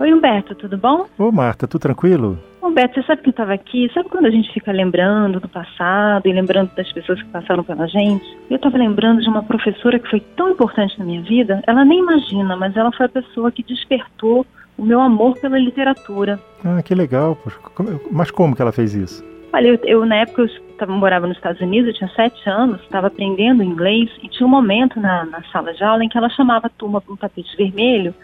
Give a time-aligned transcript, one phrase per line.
[0.00, 1.06] Oi, Humberto, tudo bom?
[1.18, 2.38] Ô, Marta, tudo tranquilo?
[2.62, 3.90] Humberto, você sabe que eu estava aqui?
[3.92, 7.86] Sabe quando a gente fica lembrando do passado e lembrando das pessoas que passaram pela
[7.86, 8.24] gente?
[8.48, 12.00] Eu estava lembrando de uma professora que foi tão importante na minha vida, ela nem
[12.00, 14.46] imagina, mas ela foi a pessoa que despertou
[14.78, 16.40] o meu amor pela literatura.
[16.64, 17.36] Ah, que legal.
[18.10, 19.31] Mas como que ela fez isso?
[19.52, 20.48] Olha, eu, eu na época eu
[20.78, 24.50] tava, morava nos Estados Unidos, eu tinha sete anos, estava aprendendo inglês e tinha um
[24.50, 27.54] momento na, na sala de aula em que ela chamava a turma para um tapete
[27.56, 28.14] vermelho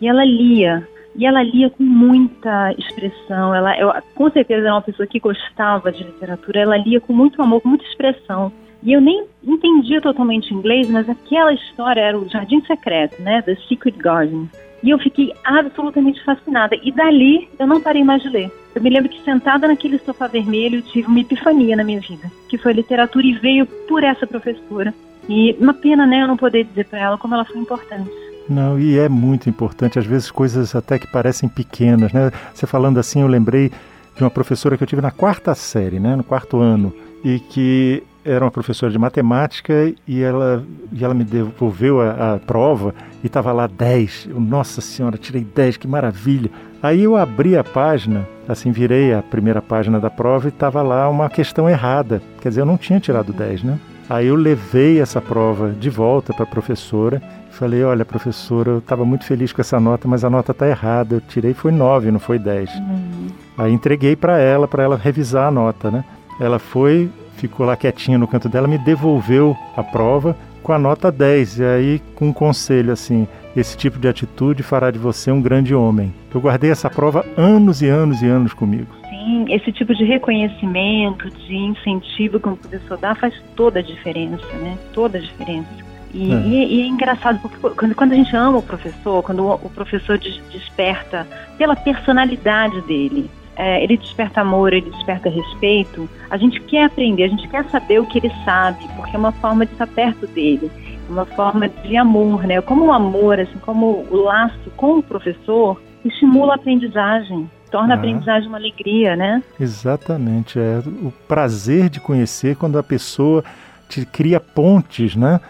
[0.00, 3.54] e ela lia e ela lia com muita expressão.
[3.54, 6.60] Ela, eu, com certeza, era uma pessoa que gostava de literatura.
[6.60, 8.50] Ela lia com muito amor, com muita expressão.
[8.82, 13.40] E eu nem entendia totalmente inglês, mas aquela história era o Jardim Secreto, né?
[13.42, 14.50] The Secret Garden.
[14.82, 16.76] E eu fiquei absolutamente fascinada.
[16.82, 18.50] E dali eu não parei mais de ler.
[18.74, 22.58] Eu me lembro que sentada naquele sofá vermelho tive uma epifania na minha vida, que
[22.58, 24.92] foi literatura e veio por essa professora.
[25.28, 28.10] E uma pena, né, eu não poder dizer para ela como ela foi importante.
[28.48, 32.32] Não, e é muito importante, às vezes coisas até que parecem pequenas, né?
[32.52, 33.70] Você falando assim, eu lembrei
[34.16, 36.92] de uma professora que eu tive na quarta série, né, no quarto ano,
[37.24, 42.38] e que era uma professora de matemática e ela, e ela me devolveu a, a
[42.38, 44.28] prova e estava lá 10.
[44.34, 46.50] Nossa Senhora, tirei 10, que maravilha.
[46.82, 51.08] Aí eu abri a página, assim, virei a primeira página da prova e estava lá
[51.08, 52.22] uma questão errada.
[52.40, 53.78] Quer dizer, eu não tinha tirado 10, né?
[54.10, 59.04] Aí eu levei essa prova de volta para a professora Falei, olha, professora, eu estava
[59.04, 61.16] muito feliz com essa nota, mas a nota está errada.
[61.16, 62.70] Eu tirei foi 9, não foi 10.
[62.74, 63.26] Uhum.
[63.58, 66.02] Aí entreguei para ela, para ela revisar a nota, né?
[66.40, 67.10] Ela foi,
[67.48, 71.58] ficou lá quietinha no canto dela, me devolveu a prova com a nota 10.
[71.58, 73.26] E aí, com um conselho assim:
[73.56, 76.12] esse tipo de atitude fará de você um grande homem.
[76.32, 78.86] Eu guardei essa prova anos e anos e anos comigo.
[79.08, 84.46] Sim, esse tipo de reconhecimento, de incentivo que um professor dá faz toda a diferença,
[84.60, 84.78] né?
[84.92, 85.68] Toda a diferença.
[86.14, 86.36] E é.
[86.36, 89.70] E, e é, engraçado, porque quando, quando, a gente ama o professor, quando o, o
[89.70, 91.26] professor des, desperta
[91.58, 97.28] pela personalidade dele, é, ele desperta amor, ele desperta respeito, a gente quer aprender, a
[97.28, 100.70] gente quer saber o que ele sabe, porque é uma forma de estar perto dele,
[101.08, 102.60] é uma forma de amor, né?
[102.60, 107.96] Como o amor, assim, como o laço com o professor estimula a aprendizagem, torna ah.
[107.96, 109.42] a aprendizagem uma alegria, né?
[109.60, 113.44] Exatamente, é o prazer de conhecer quando a pessoa
[113.88, 115.40] te cria pontes, né?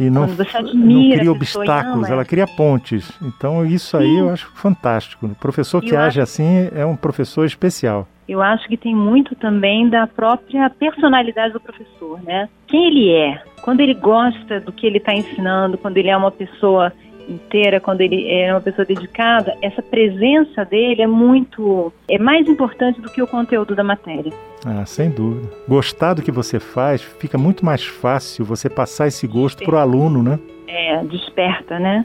[0.00, 3.12] E não, não cria obstáculos, ela cria pontes.
[3.20, 4.18] Então isso aí Sim.
[4.20, 5.26] eu acho fantástico.
[5.26, 6.32] O professor que eu age acho...
[6.32, 8.08] assim é um professor especial.
[8.26, 12.48] Eu acho que tem muito também da própria personalidade do professor, né?
[12.66, 16.30] Quem ele é, quando ele gosta do que ele está ensinando, quando ele é uma
[16.30, 16.92] pessoa
[17.30, 23.00] inteira, quando ele é uma pessoa dedicada, essa presença dele é muito é mais importante
[23.00, 24.32] do que o conteúdo da matéria.
[24.64, 25.48] Ah, sem dúvida.
[25.66, 29.78] Gostar do que você faz fica muito mais fácil você passar esse gosto para o
[29.78, 30.38] aluno, né?
[30.66, 32.04] É, desperta, né?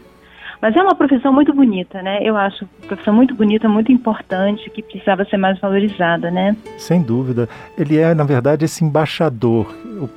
[0.65, 2.17] Mas é uma profissão muito bonita, né?
[2.23, 6.57] Eu acho uma profissão muito bonita, muito importante, que precisava ser mais valorizada, né?
[6.79, 7.47] Sem dúvida.
[7.77, 9.71] Ele é, na verdade, esse embaixador.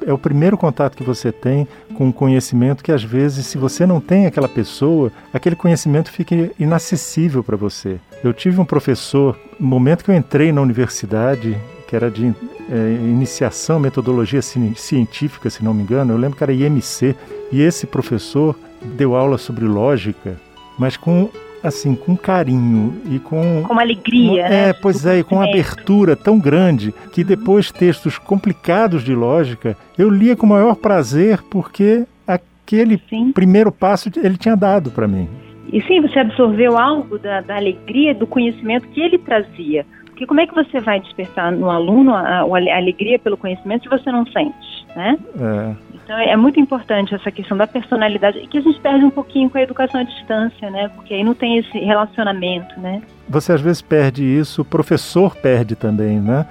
[0.06, 3.84] É o primeiro contato que você tem com um conhecimento que, às vezes, se você
[3.84, 8.00] não tem aquela pessoa, aquele conhecimento fica inacessível para você.
[8.24, 12.34] Eu tive um professor, no momento que eu entrei na universidade, que era de
[12.70, 17.14] é, iniciação, metodologia científica, se não me engano, eu lembro que era IMC,
[17.52, 20.36] e esse professor deu aula sobre lógica,
[20.78, 21.28] mas com
[21.62, 24.68] assim, com carinho e com com alegria, uma, né?
[24.68, 29.76] É, pois é, e com uma abertura tão grande que depois textos complicados de lógica
[29.98, 33.32] eu lia com o maior prazer porque aquele sim.
[33.32, 35.28] primeiro passo ele tinha dado para mim.
[35.72, 39.84] E sim, você absorveu algo da, da alegria, do conhecimento que ele trazia.
[40.06, 43.82] Porque como é que você vai despertar no aluno a, a, a alegria pelo conhecimento
[43.82, 45.18] se você não sente, né?
[45.38, 45.87] É.
[46.08, 49.58] Então é muito importante essa questão da personalidade, que a gente perde um pouquinho com
[49.58, 50.88] a educação à distância, né?
[50.94, 53.02] Porque aí não tem esse relacionamento, né?
[53.28, 56.46] Você às vezes perde isso, o professor perde também, né?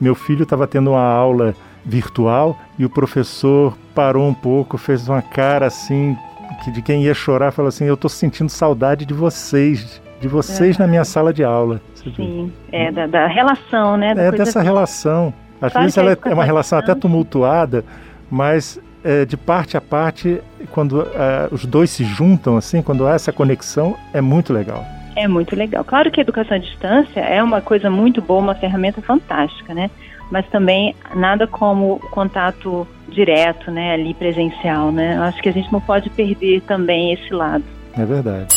[0.00, 5.20] Meu filho estava tendo uma aula virtual e o professor parou um pouco, fez uma
[5.20, 6.16] cara assim
[6.64, 10.76] que de quem ia chorar, falou assim: "Eu estou sentindo saudade de vocês, de vocês
[10.76, 10.82] é.
[10.82, 11.82] na minha sala de aula".
[11.96, 14.14] Sim, é da, da relação, né?
[14.14, 14.68] Da é dessa assim.
[14.68, 15.34] relação.
[15.60, 17.84] Às vezes ela é, é uma relação até tumultuada,
[18.30, 20.40] mas é, de parte a parte,
[20.70, 24.84] quando é, os dois se juntam, assim, quando há essa conexão, é muito legal.
[25.14, 25.84] É muito legal.
[25.84, 29.90] Claro que a educação à distância é uma coisa muito boa, uma ferramenta fantástica, né?
[30.30, 35.18] Mas também nada como contato direto, né, ali presencial, né?
[35.18, 37.64] Acho que a gente não pode perder também esse lado.
[37.96, 38.56] É verdade.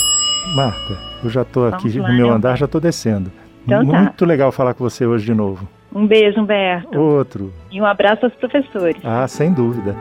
[0.55, 3.29] Marta, eu já estou aqui lá, no meu andar, já estou descendo.
[3.65, 3.99] Então, tá.
[4.01, 4.25] muito tá.
[4.25, 5.67] legal falar com você hoje de novo.
[5.93, 6.97] Um beijo, Humberto.
[6.99, 7.53] Outro.
[7.71, 8.97] E um abraço aos professores.
[9.03, 9.95] Ah, sem dúvida.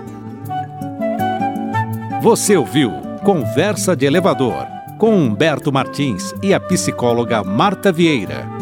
[2.25, 2.91] Você ouviu
[3.23, 4.67] Conversa de Elevador
[4.97, 8.54] com Humberto Martins e a psicóloga Marta Vieira.